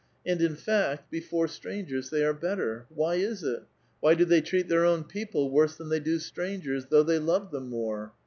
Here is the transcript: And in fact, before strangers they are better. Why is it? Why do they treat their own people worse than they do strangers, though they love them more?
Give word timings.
And 0.25 0.41
in 0.41 0.55
fact, 0.55 1.11
before 1.11 1.47
strangers 1.47 2.09
they 2.09 2.25
are 2.25 2.33
better. 2.33 2.87
Why 2.89 3.17
is 3.17 3.43
it? 3.43 3.65
Why 3.99 4.15
do 4.15 4.25
they 4.25 4.41
treat 4.41 4.67
their 4.67 4.83
own 4.83 5.03
people 5.03 5.51
worse 5.51 5.75
than 5.75 5.89
they 5.89 5.99
do 5.99 6.17
strangers, 6.17 6.87
though 6.87 7.03
they 7.03 7.19
love 7.19 7.51
them 7.51 7.69
more? 7.69 8.11